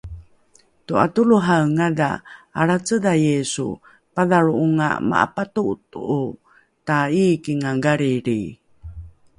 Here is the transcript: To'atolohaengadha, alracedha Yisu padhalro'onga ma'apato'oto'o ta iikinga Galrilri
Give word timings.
To'atolohaengadha, 0.85 2.09
alracedha 2.59 3.13
Yisu 3.25 3.67
padhalro'onga 4.15 4.87
ma'apato'oto'o 5.09 6.21
ta 6.87 6.97
iikinga 7.23 7.71
Galrilri 7.83 8.41